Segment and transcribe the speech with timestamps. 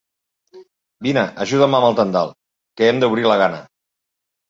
[1.09, 2.35] Vine, ajuda'm amb el tendal,
[2.83, 3.65] que hem d'obrir la gana.